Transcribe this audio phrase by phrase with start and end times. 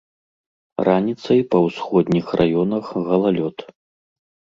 [0.87, 3.57] Раніцай па ўсходніх раёнах галалёд.